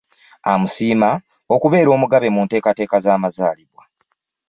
[0.51, 1.09] Amusiima
[1.55, 3.83] okubeera Omugabe mu nteekateeka z'amazaalibwa.